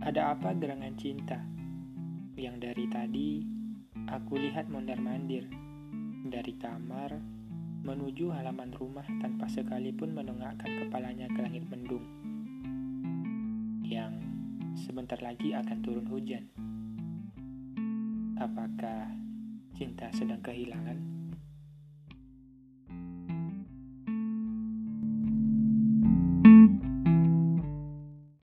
[0.00, 1.36] Ada apa gerangan cinta?
[2.32, 3.28] Yang dari tadi
[4.08, 5.44] aku lihat mondar-mandir
[6.24, 7.20] dari kamar
[7.84, 12.00] menuju halaman rumah tanpa sekalipun menengahkan kepalanya ke langit mendung.
[13.84, 14.24] Yang
[14.72, 16.48] sebentar lagi akan turun hujan.
[18.40, 19.04] Apakah
[19.76, 21.19] cinta sedang kehilangan?